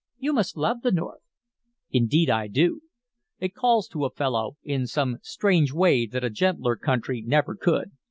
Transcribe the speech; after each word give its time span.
You 0.17 0.33
must 0.33 0.57
love 0.57 0.81
the 0.81 0.91
North." 0.91 1.21
"Indeed 1.91 2.27
I 2.27 2.47
do! 2.47 2.81
It 3.37 3.53
calls 3.53 3.87
to 3.89 4.03
a 4.05 4.09
fellow 4.09 4.57
in 4.63 4.87
some 4.87 5.19
strange 5.21 5.71
way 5.73 6.07
that 6.07 6.23
a 6.23 6.31
gentler 6.31 6.75
country 6.75 7.21
never 7.21 7.55
could. 7.55 7.91